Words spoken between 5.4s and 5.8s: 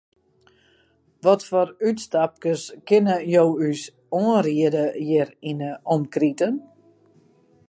yn 'e